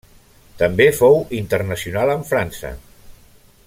També 0.61 0.87
fou 1.01 1.19
internacional 1.41 2.15
amb 2.17 2.29
França. 2.33 2.77